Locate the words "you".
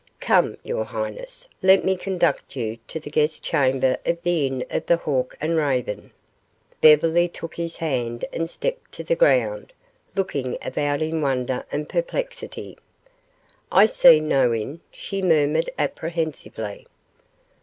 2.55-2.79